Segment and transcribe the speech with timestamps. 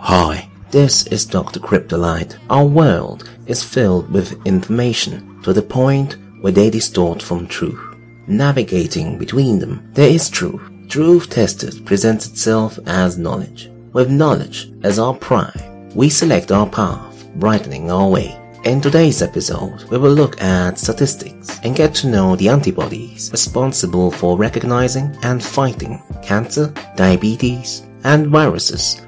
[0.00, 1.58] Hi, this is Dr.
[1.58, 2.36] Cryptolite.
[2.50, 7.80] Our world is filled with information to the point where they distort from truth.
[8.28, 10.60] Navigating between them, there is truth.
[10.88, 13.70] Truth tested presents itself as knowledge.
[13.94, 18.38] With knowledge as our prime, we select our path, brightening our way.
[18.66, 24.10] In today's episode, we will look at statistics and get to know the antibodies responsible
[24.10, 29.00] for recognizing and fighting cancer, diabetes, and viruses.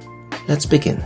[0.47, 1.03] Let's begin.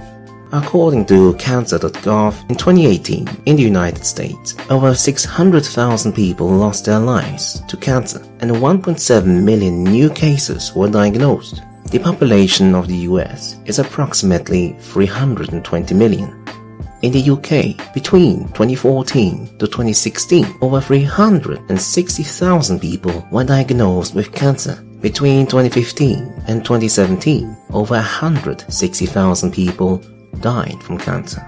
[0.53, 7.63] According to Cancer.gov, in 2018, in the United States, over 600,000 people lost their lives
[7.69, 11.63] to cancer and 1.7 million new cases were diagnosed.
[11.87, 16.42] The population of the US is approximately 320 million.
[17.03, 24.81] In the UK, between 2014 to 2016, over 360,000 people were diagnosed with cancer.
[25.01, 30.01] Between 2015 and 2017, over 160,000 people
[30.41, 31.45] died from cancer.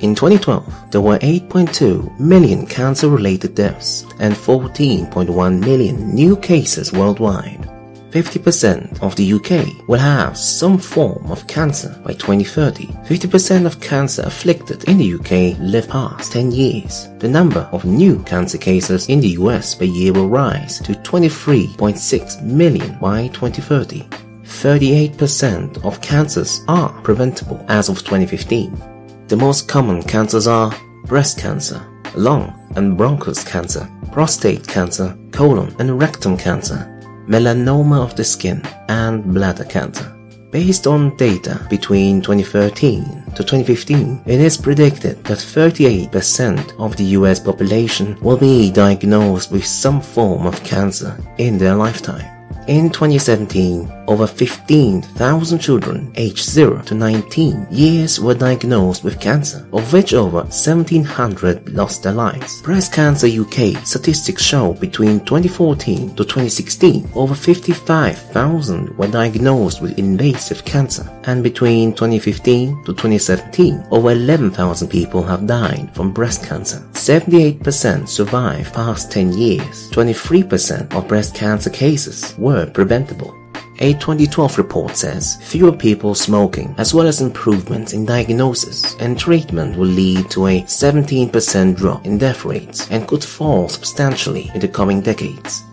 [0.00, 7.68] In 2012, there were 8.2 million cancer-related deaths and 14.1 million new cases worldwide.
[8.14, 12.86] 50% of the UK will have some form of cancer by 2030.
[12.86, 17.08] 50% of cancer afflicted in the UK live past 10 years.
[17.18, 22.40] The number of new cancer cases in the US per year will rise to 23.6
[22.42, 24.04] million by 2030.
[24.44, 29.26] 38% of cancers are preventable as of 2015.
[29.26, 30.72] The most common cancers are
[31.06, 36.93] breast cancer, lung and bronchus cancer, prostate cancer, colon and rectum cancer,
[37.26, 40.10] melanoma of the skin, and bladder cancer.
[40.50, 47.40] Based on data between 2013 to 2015, it is predicted that 38% of the US
[47.40, 52.30] population will be diagnosed with some form of cancer in their lifetime.
[52.68, 59.92] In 2017, over 15,000 children aged 0 to 19 years were diagnosed with cancer, of
[59.92, 62.62] which over 1,700 lost their lives.
[62.62, 70.64] Breast Cancer UK statistics show between 2014 to 2016, over 55,000 were diagnosed with invasive
[70.64, 76.78] cancer, and between 2015 to 2017, over 11,000 people have died from breast cancer.
[76.92, 79.90] 78% survived past 10 years.
[79.90, 83.34] 23% of breast cancer cases were preventable.
[83.84, 89.76] A 2012 report says fewer people smoking as well as improvements in diagnosis and treatment
[89.76, 94.68] will lead to a 17% drop in death rates and could fall substantially in the
[94.68, 95.64] coming decades.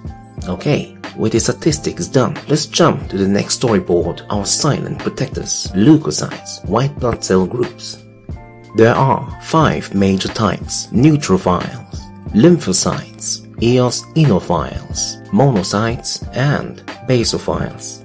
[0.49, 6.67] Okay, with the statistics done, let's jump to the next storyboard, our silent protectors, leukocytes,
[6.67, 8.03] white blood cell groups.
[8.75, 11.95] There are five major types, neutrophils,
[12.31, 18.00] lymphocytes, eosinophiles, monocytes, and basophiles.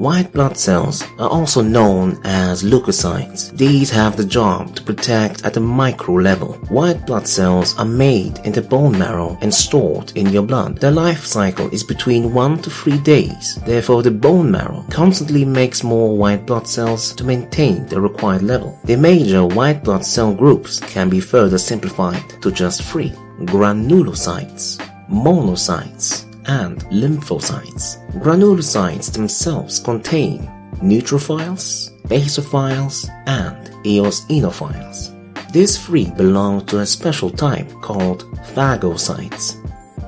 [0.00, 3.54] White blood cells are also known as leukocytes.
[3.54, 6.54] These have the job to protect at the micro level.
[6.70, 10.78] White blood cells are made in the bone marrow and stored in your blood.
[10.78, 13.58] Their life cycle is between 1 to 3 days.
[13.66, 18.80] Therefore, the bone marrow constantly makes more white blood cells to maintain the required level.
[18.84, 23.12] The major white blood cell groups can be further simplified to just three.
[23.40, 27.98] Granulocytes, monocytes, and lymphocytes.
[28.22, 30.50] Granulocytes themselves contain
[30.82, 35.16] neutrophils, basophiles, and eosinophiles.
[35.52, 38.24] These three belong to a special type called
[38.54, 39.56] phagocytes.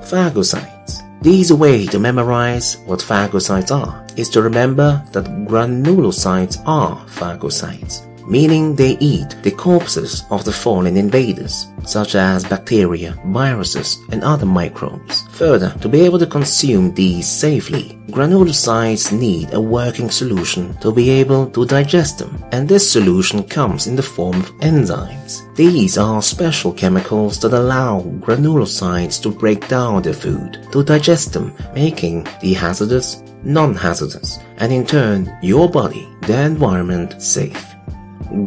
[0.08, 1.00] Phagocytes.
[1.22, 8.11] The easy way to memorize what phagocytes are is to remember that granulocytes are phagocytes
[8.26, 14.46] meaning they eat the corpses of the fallen invaders, such as bacteria, viruses, and other
[14.46, 15.22] microbes.
[15.32, 21.10] Further, to be able to consume these safely, granulocytes need a working solution to be
[21.10, 25.42] able to digest them, and this solution comes in the form of enzymes.
[25.56, 31.54] These are special chemicals that allow granulocytes to break down their food, to digest them,
[31.74, 37.71] making the hazardous non-hazardous, and in turn, your body, the environment safe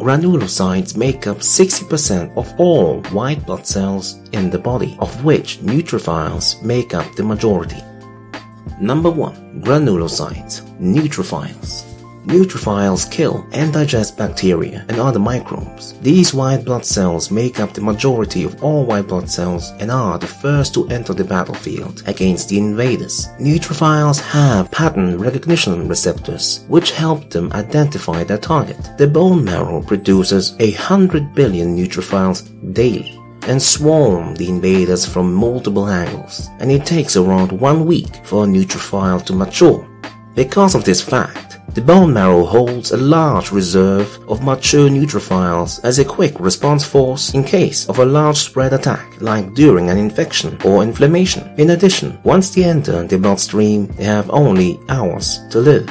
[0.00, 6.62] granulocytes make up 60% of all white blood cells in the body, of which neutrophils
[6.62, 7.82] make up the majority.
[8.80, 9.62] Number 1.
[9.62, 11.85] Granulocytes, neutrophils.
[12.26, 15.92] Neutrophils kill and digest bacteria and other microbes.
[16.00, 20.18] These white blood cells make up the majority of all white blood cells and are
[20.18, 23.28] the first to enter the battlefield against the invaders.
[23.38, 28.78] Neutrophils have pattern recognition receptors which help them identify their target.
[28.98, 32.42] The bone marrow produces a hundred billion neutrophils
[32.74, 33.22] daily.
[33.46, 38.46] and swarm the invaders from multiple angles, and it takes around one week for a
[38.46, 39.86] neutrophil to mature.
[40.36, 45.98] Because of this fact, the bone marrow holds a large reserve of mature neutrophils as
[45.98, 50.58] a quick response force in case of a large spread attack, like during an infection
[50.62, 51.54] or inflammation.
[51.56, 55.86] In addition, once they enter the bloodstream, they have only hours to live.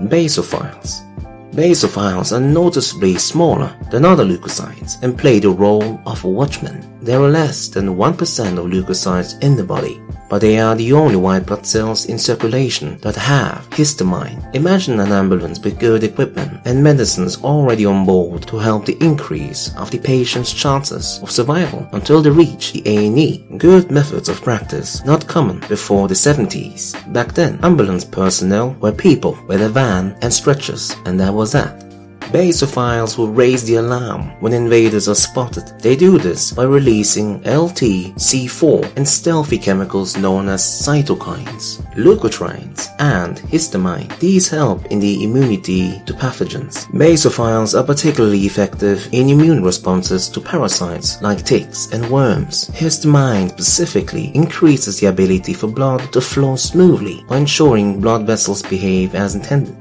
[0.00, 1.04] Basophils
[1.52, 6.88] Basophils are noticeably smaller than other leukocytes and play the role of watchmen.
[7.02, 11.16] There are less than 1% of leukocytes in the body, but they are the only
[11.16, 14.54] white blood cells in circulation that have histamine.
[14.54, 19.74] Imagine an ambulance with good equipment and medicines already on board to help the increase
[19.76, 23.44] of the patient's chances of survival until they reach the A&E.
[23.56, 26.94] Good methods of practice, not common before the 70s.
[27.12, 31.87] Back then, ambulance personnel were people with a van and stretchers, and that was that.
[32.28, 35.66] Basophils will raise the alarm when invaders are spotted.
[35.80, 44.14] They do this by releasing LT-C4 and stealthy chemicals known as cytokines, leukotrienes, and histamine.
[44.18, 46.84] These help in the immunity to pathogens.
[46.92, 52.68] Basophils are particularly effective in immune responses to parasites like ticks and worms.
[52.74, 59.14] Histamine specifically increases the ability for blood to flow smoothly by ensuring blood vessels behave
[59.14, 59.77] as intended.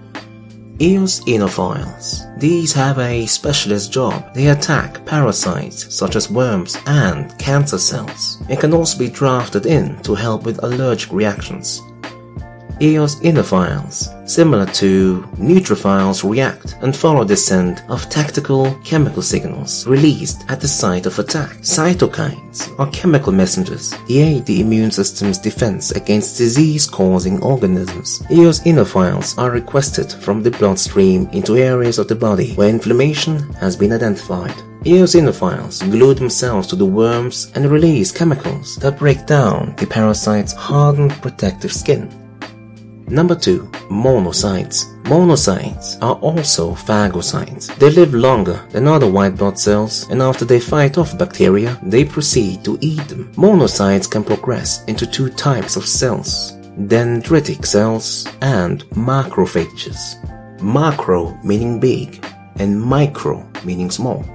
[0.79, 2.39] Eosinophiles.
[2.39, 4.33] These have a specialist job.
[4.35, 9.97] They attack parasites such as worms and cancer cells It can also be drafted in
[10.03, 11.81] to help with allergic reactions.
[12.79, 20.61] Eosinophiles, similar to neutrophils, react and follow the scent of tactical chemical signals released at
[20.61, 21.49] the site of attack.
[21.61, 23.95] Cytokines are chemical messengers.
[24.07, 28.23] They aid the immune system's defense against disease-causing organisms.
[28.29, 33.75] EOS Eosinophiles are requested from the bloodstream into areas of the body where inflammation has
[33.75, 34.55] been identified.
[34.83, 41.11] Eosinophiles glue themselves to the worms and release chemicals that break down the parasite's hardened
[41.21, 42.26] protective skin.
[43.09, 43.63] Number 2.
[43.89, 45.01] Monocytes.
[45.03, 47.73] Monocytes are also phagocytes.
[47.77, 52.03] They live longer than other white blood cells and after they fight off bacteria, they
[52.03, 53.31] proceed to eat them.
[53.35, 60.17] Monocytes can progress into two types of cells, dendritic cells and macrophages.
[60.61, 62.25] Macro meaning big
[62.59, 64.25] and micro meaning small.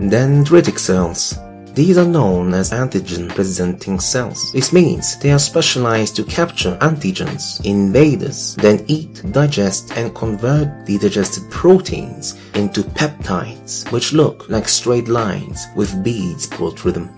[0.00, 1.38] Dendritic cells
[1.74, 4.52] these are known as antigen-presenting cells.
[4.52, 10.98] This means they are specialized to capture antigens, invaders, then eat, digest, and convert the
[10.98, 17.08] digested proteins into peptides, which look like straight lines with beads pulled through them.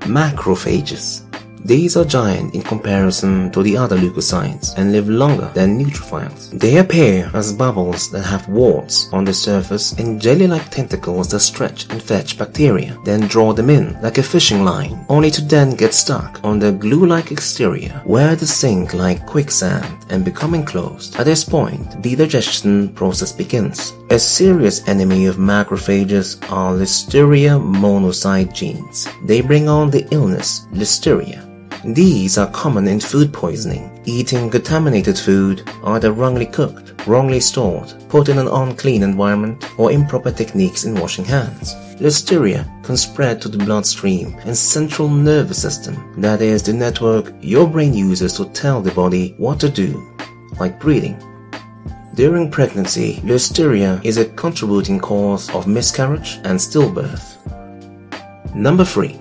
[0.00, 1.22] Macrophages
[1.64, 6.50] these are giant in comparison to the other leukocytes and live longer than neutrophils.
[6.58, 11.88] They appear as bubbles that have warts on the surface and jelly-like tentacles that stretch
[11.90, 15.94] and fetch bacteria, then draw them in like a fishing line, only to then get
[15.94, 21.14] stuck on the glue-like exterior where they sink like quicksand and become enclosed.
[21.16, 23.92] At this point, the digestion process begins.
[24.10, 29.08] A serious enemy of macrophages are Listeria monocytogenes.
[29.26, 31.51] They bring on the illness Listeria
[31.84, 38.28] these are common in food poisoning, eating contaminated food, either wrongly cooked, wrongly stored, put
[38.28, 41.74] in an unclean environment, or improper techniques in washing hands.
[41.96, 47.66] Listeria can spread to the bloodstream and central nervous system, that is the network your
[47.66, 50.08] brain uses to tell the body what to do,
[50.60, 51.20] like breathing.
[52.14, 57.38] During pregnancy, Listeria is a contributing cause of miscarriage and stillbirth.
[58.54, 59.18] Number 3.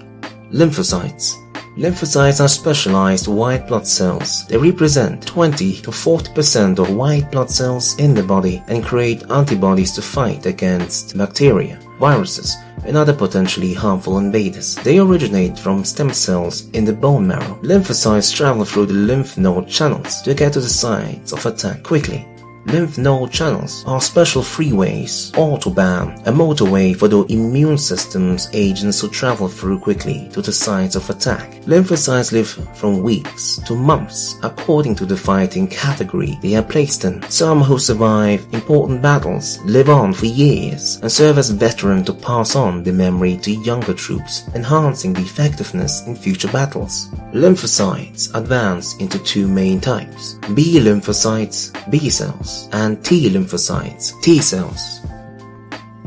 [0.52, 1.41] Lymphocytes
[1.78, 4.46] Lymphocytes are specialized white blood cells.
[4.48, 9.94] They represent 20 to 40% of white blood cells in the body and create antibodies
[9.94, 14.76] to fight against bacteria, viruses, and other potentially harmful invaders.
[14.76, 17.58] They originate from stem cells in the bone marrow.
[17.62, 22.28] Lymphocytes travel through the lymph node channels to get to the sites of attack quickly.
[22.66, 29.10] Lymph node channels are special freeways, autobahn, a motorway for the immune system's agents to
[29.10, 31.52] travel through quickly to the sites of attack.
[31.64, 37.22] Lymphocytes live from weeks to months according to the fighting category they are placed in.
[37.30, 42.56] Some who survive important battles live on for years and serve as veterans to pass
[42.56, 47.10] on the memory to younger troops, enhancing the effectiveness in future battles.
[47.34, 55.01] Lymphocytes advance into two main types, B lymphocytes, B cells, and T lymphocytes, T cells.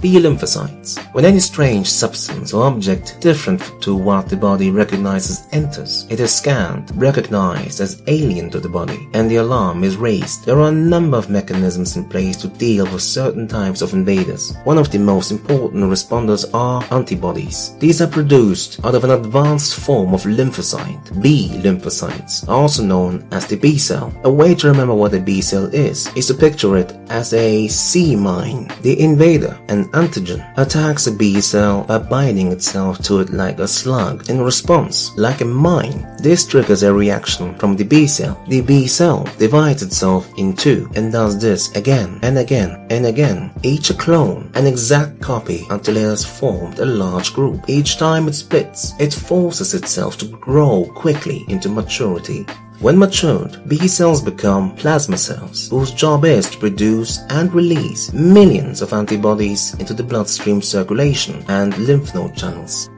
[0.04, 0.99] B lymphocytes.
[1.14, 6.34] When any strange substance or object different to what the body recognizes enters, it is
[6.34, 10.44] scanned, recognized as alien to the body, and the alarm is raised.
[10.44, 14.54] There are a number of mechanisms in place to deal with certain types of invaders.
[14.64, 17.75] One of the most important responders are antibodies.
[17.78, 23.46] These are produced out of an advanced form of lymphocyte, B lymphocytes, also known as
[23.46, 24.12] the B cell.
[24.25, 27.68] A way to remember what a B cell is, is to picture it as a
[27.68, 28.70] sea mine.
[28.82, 33.69] The invader, an antigen, attacks a B cell by binding itself to it like a
[33.69, 34.29] slug.
[34.29, 38.43] In response, like a mine, this triggers a reaction from the B cell.
[38.49, 43.53] The B cell divides itself in two and does this again and again and again,
[43.63, 47.69] each a clone, an exact copy until it has formed a large group.
[47.69, 52.47] Each time it splits, it forces itself to grow quickly into maturity.
[52.81, 58.83] When matured, B cells become plasma cells, whose job is to produce and release millions
[58.83, 62.90] of antibodies into the bloodstream circulation and lymph node channels.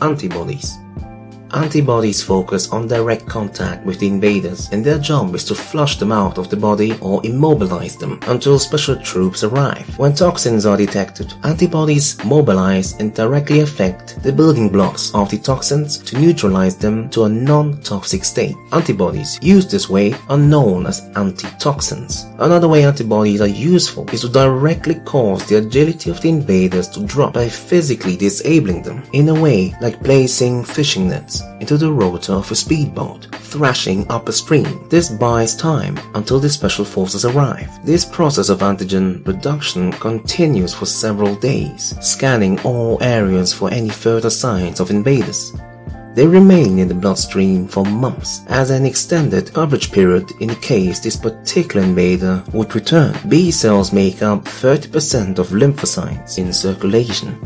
[0.00, 0.78] Antibodies
[1.54, 6.12] Antibodies focus on direct contact with the invaders and their job is to flush them
[6.12, 9.98] out of the body or immobilize them until special troops arrive.
[9.98, 15.96] When toxins are detected, antibodies mobilize and directly affect the building blocks of the toxins
[15.98, 18.56] to neutralize them to a non-toxic state.
[18.72, 22.26] Antibodies used this way are known as antitoxins.
[22.38, 27.06] Another way antibodies are useful is to directly cause the agility of the invaders to
[27.06, 32.32] drop by physically disabling them in a way like placing fishing nets into the rotor
[32.32, 34.86] of a speedboat, thrashing up a stream.
[34.88, 37.70] This buys time until the special forces arrive.
[37.84, 44.30] This process of antigen production continues for several days, scanning all areas for any further
[44.30, 45.52] signs of invaders.
[46.14, 51.16] They remain in the bloodstream for months as an extended coverage period in case this
[51.16, 53.16] particular invader would return.
[53.28, 57.38] B cells make up 30% of lymphocytes in circulation.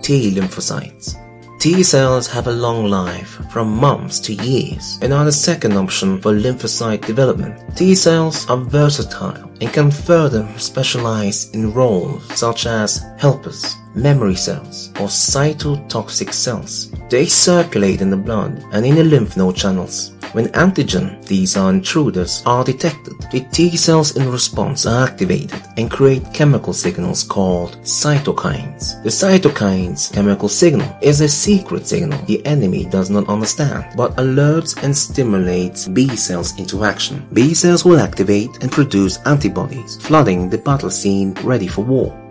[0.00, 1.25] T lymphocytes
[1.58, 6.20] T cells have a long life, from months to years, and are the second option
[6.20, 7.58] for lymphocyte development.
[7.74, 14.90] T cells are versatile and can further specialize in roles such as helpers, memory cells,
[15.00, 16.92] or cytotoxic cells.
[17.08, 20.10] They circulate in the blood and in the lymph node channels.
[20.36, 25.90] When antigen, these are intruders, are detected, the T cells in response are activated and
[25.90, 29.02] create chemical signals called cytokines.
[29.02, 34.76] The cytokines chemical signal is a secret signal the enemy does not understand, but alerts
[34.82, 37.26] and stimulates B cells into action.
[37.32, 42.25] B cells will activate and produce antibodies, flooding the battle scene ready for war.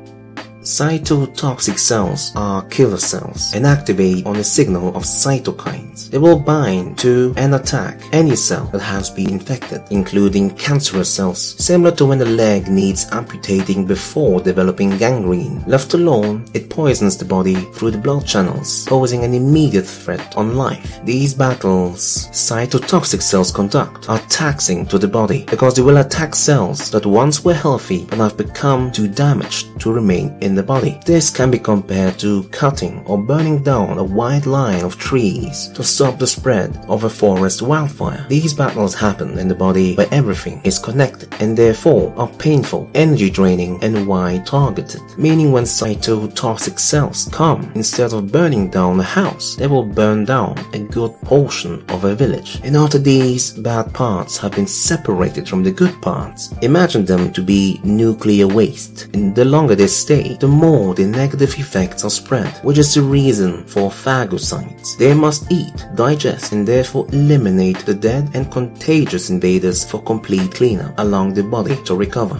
[0.66, 6.10] Cytotoxic cells are killer cells and activate on a signal of cytokines.
[6.10, 11.40] They will bind to and attack any cell that has been infected, including cancerous cells,
[11.64, 15.64] similar to when the leg needs amputating before developing gangrene.
[15.68, 20.56] Left alone, it poisons the body through the blood channels, posing an immediate threat on
[20.56, 21.00] life.
[21.06, 26.90] These battles cytotoxic cells conduct are taxing to the body because they will attack cells
[26.90, 31.00] that once were healthy but have become too damaged to remain in the body.
[31.06, 35.84] This can be compared to cutting or burning down a wide line of trees to
[35.84, 38.26] stop the spread of a forest wildfire.
[38.30, 43.30] These battles happen in the body where everything is connected and therefore are painful, energy
[43.30, 49.56] draining and wide targeted, meaning when cytotoxic cells come, instead of burning down a house,
[49.56, 52.60] they will burn down a good portion of a village.
[52.64, 57.42] And after these bad parts have been separated from the good parts, imagine them to
[57.42, 59.08] be nuclear waste.
[59.14, 63.02] And the longer they stay, the more the negative effects are spread, which is the
[63.02, 64.96] reason for phagocytes.
[64.96, 70.94] They must eat, digest, and therefore eliminate the dead and contagious invaders for complete cleanup
[71.00, 72.38] along the body to recover.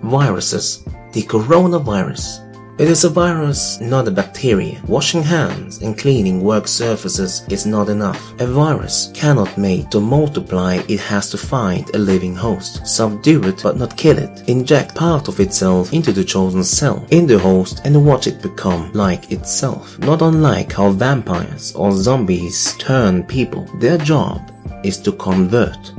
[0.00, 2.41] Viruses The coronavirus
[2.78, 4.80] it is a virus, not a bacteria.
[4.86, 8.32] Washing hands and cleaning work surfaces is not enough.
[8.40, 13.60] A virus cannot make to multiply, it has to find a living host, subdue it
[13.62, 17.82] but not kill it, inject part of itself into the chosen cell, in the host
[17.84, 19.98] and watch it become like itself.
[19.98, 23.64] Not unlike how vampires or zombies turn people.
[23.80, 24.50] Their job
[24.82, 25.92] is to convert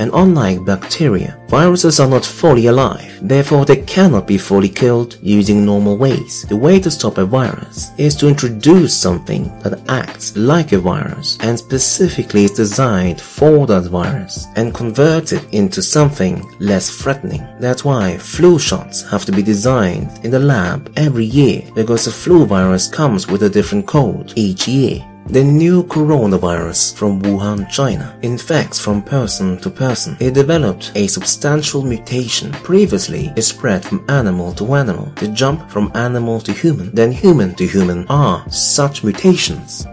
[0.00, 5.64] and unlike bacteria, viruses are not fully alive, therefore they cannot be fully killed using
[5.64, 6.46] normal ways.
[6.48, 11.36] The way to stop a virus is to introduce something that acts like a virus
[11.40, 17.46] and specifically is designed for that virus and convert it into something less threatening.
[17.58, 22.10] That's why flu shots have to be designed in the lab every year because the
[22.10, 25.06] flu virus comes with a different code each year.
[25.26, 30.16] The new coronavirus from Wuhan, China infects from person to person.
[30.18, 32.50] It developed a substantial mutation.
[32.50, 35.12] Previously, it spread from animal to animal.
[35.16, 39.86] to jump from animal to human, then human to human are such mutations.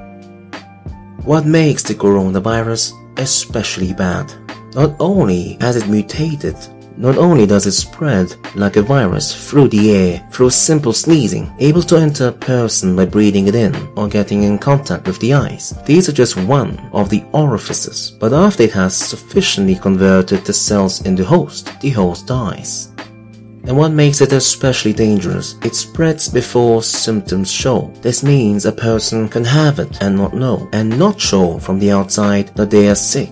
[1.24, 4.34] What makes the coronavirus especially bad?
[4.74, 6.56] Not only has it mutated
[6.98, 11.84] not only does it spread like a virus through the air through simple sneezing, able
[11.84, 15.74] to enter a person by breathing it in or getting in contact with the eyes.
[15.86, 21.06] These are just one of the orifices, but after it has sufficiently converted the cells
[21.06, 22.92] in the host, the host dies.
[23.68, 27.92] And what makes it especially dangerous, it spreads before symptoms show.
[28.02, 31.92] This means a person can have it and not know, and not show from the
[31.92, 33.30] outside that they are sick.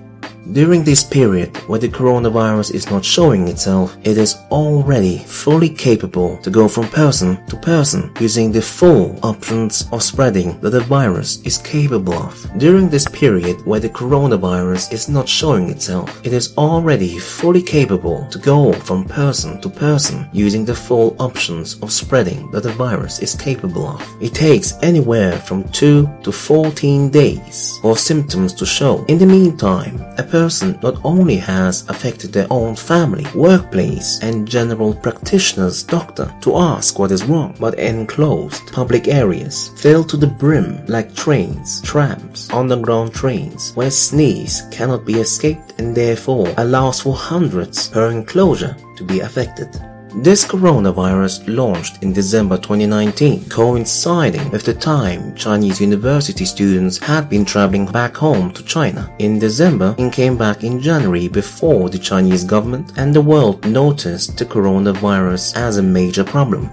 [0.51, 6.37] During this period where the coronavirus is not showing itself, it is already fully capable
[6.37, 11.41] to go from person to person using the full options of spreading that the virus
[11.41, 12.59] is capable of.
[12.59, 18.27] During this period where the coronavirus is not showing itself, it is already fully capable
[18.29, 23.19] to go from person to person using the full options of spreading that the virus
[23.19, 24.21] is capable of.
[24.21, 29.03] It takes anywhere from 2 to 14 days for symptoms to show.
[29.05, 34.93] In the meantime, a person not only has affected their own family, workplace, and general
[34.93, 40.85] practitioner's doctor to ask what is wrong, but enclosed public areas filled to the brim
[40.87, 47.87] like trains, trams, underground trains, where sneeze cannot be escaped and therefore allows for hundreds
[47.87, 49.69] per enclosure to be affected.
[50.17, 57.43] This coronavirus launched in December 2019, coinciding with the time Chinese university students had been
[57.43, 59.13] traveling back home to China.
[59.19, 64.37] In December, it came back in January before the Chinese government and the world noticed
[64.37, 66.69] the coronavirus as a major problem.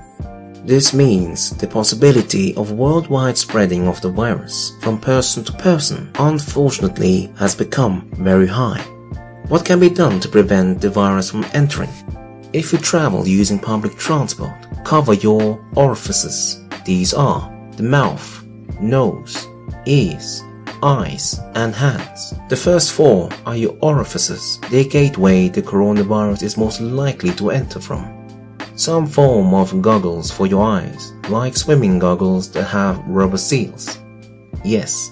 [0.65, 7.33] This means the possibility of worldwide spreading of the virus from person to person unfortunately
[7.41, 8.81] has become very high.
[9.49, 11.91] What can be done to prevent the virus from entering?
[12.53, 14.53] If you travel using public transport,
[14.85, 16.63] cover your orifices.
[16.85, 18.45] These are the mouth,
[18.79, 19.47] nose,
[19.87, 20.43] ears,
[20.83, 22.35] eyes, and hands.
[22.51, 27.81] The first four are your orifices, the gateway the coronavirus is most likely to enter
[27.81, 28.05] from.
[28.77, 33.99] Some form of goggles for your eyes, like swimming goggles that have rubber seals.
[34.63, 35.11] Yes,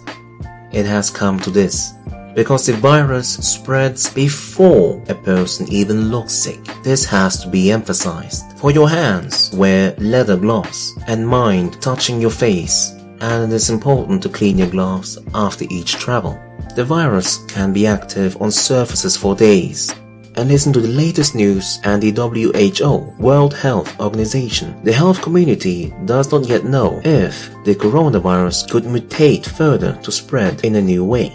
[0.73, 1.95] it has come to this
[2.35, 6.61] because the virus spreads before a person even looks sick.
[6.83, 8.45] This has to be emphasized.
[8.59, 14.23] For your hands, wear leather gloves and mind touching your face and it is important
[14.23, 16.41] to clean your gloves after each travel.
[16.75, 19.95] The virus can be active on surfaces for days.
[20.37, 24.81] And listen to the latest news and the WHO, World Health Organization.
[24.85, 30.65] The health community does not yet know if the coronavirus could mutate further to spread
[30.65, 31.33] in a new way.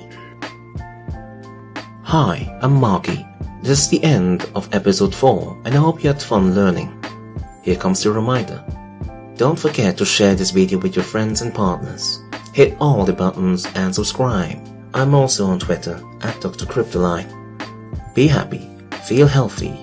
[2.08, 3.26] Hi, I'm Marky.
[3.64, 7.04] This is the end of episode 4 and I hope you had fun learning.
[7.64, 8.64] Here comes the reminder.
[9.38, 12.22] Don't forget to share this video with your friends and partners.
[12.54, 14.64] Hit all the buttons and subscribe.
[14.94, 16.68] I'm also on Twitter at Dr.
[16.68, 18.14] Cryptolite.
[18.14, 18.70] Be happy,
[19.08, 19.74] feel healthy,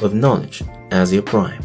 [0.00, 1.62] with knowledge as your prime.